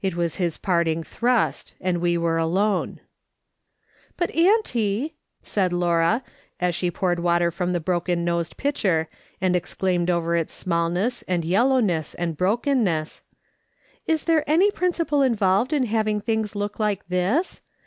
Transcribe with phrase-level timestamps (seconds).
[0.00, 2.98] It was his parting thrust, and we were alone."
[4.16, 6.24] But, auntie," said Laura,
[6.58, 9.06] as she poured water from the broken nosed pitcher,
[9.38, 13.20] and exclaimed over its smallness, and yellowness, and brokenness,
[14.06, 17.60] "is there any principle involved in having things look like this